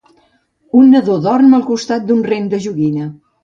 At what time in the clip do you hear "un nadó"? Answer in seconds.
0.79-1.19